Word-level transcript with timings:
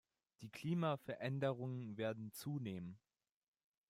Die 0.41 0.49
Klimaveränderungen 0.49 1.95
werden 1.95 2.31
zunehmen. 2.33 2.97